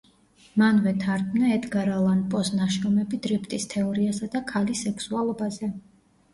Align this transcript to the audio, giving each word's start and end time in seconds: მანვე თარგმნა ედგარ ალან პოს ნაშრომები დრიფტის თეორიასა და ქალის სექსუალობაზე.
მანვე 0.61 0.93
თარგმნა 1.03 1.51
ედგარ 1.57 1.91
ალან 1.97 2.25
პოს 2.33 2.51
ნაშრომები 2.61 3.21
დრიფტის 3.27 3.71
თეორიასა 3.77 4.33
და 4.39 4.45
ქალის 4.51 4.85
სექსუალობაზე. 4.89 5.75